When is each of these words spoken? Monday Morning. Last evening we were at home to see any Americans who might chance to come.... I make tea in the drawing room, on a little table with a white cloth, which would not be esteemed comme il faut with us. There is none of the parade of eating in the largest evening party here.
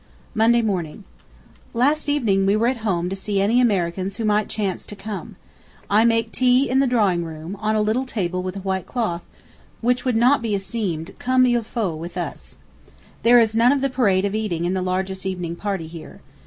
Monday 0.33 0.63
Morning. 0.63 1.03
Last 1.75 2.09
evening 2.09 2.47
we 2.47 2.55
were 2.55 2.65
at 2.65 2.77
home 2.77 3.07
to 3.07 3.15
see 3.15 3.39
any 3.39 3.61
Americans 3.61 4.15
who 4.17 4.25
might 4.25 4.49
chance 4.49 4.83
to 4.87 4.95
come.... 4.95 5.35
I 5.91 6.05
make 6.05 6.31
tea 6.31 6.67
in 6.67 6.79
the 6.79 6.87
drawing 6.87 7.23
room, 7.23 7.55
on 7.61 7.75
a 7.75 7.83
little 7.83 8.07
table 8.07 8.41
with 8.41 8.55
a 8.55 8.61
white 8.61 8.87
cloth, 8.87 9.29
which 9.79 10.03
would 10.03 10.15
not 10.17 10.41
be 10.41 10.55
esteemed 10.55 11.13
comme 11.19 11.45
il 11.45 11.61
faut 11.61 11.97
with 11.99 12.17
us. 12.17 12.57
There 13.21 13.39
is 13.39 13.55
none 13.55 13.71
of 13.71 13.81
the 13.81 13.91
parade 13.91 14.25
of 14.25 14.33
eating 14.33 14.65
in 14.65 14.73
the 14.73 14.81
largest 14.81 15.23
evening 15.23 15.55
party 15.55 15.85
here. 15.85 16.19